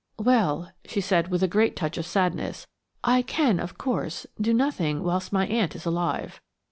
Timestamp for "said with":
0.99-1.43